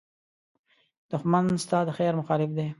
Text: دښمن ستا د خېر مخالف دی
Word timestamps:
دښمن 1.11 1.45
ستا 1.63 1.79
د 1.87 1.89
خېر 1.97 2.13
مخالف 2.21 2.49
دی 2.57 2.67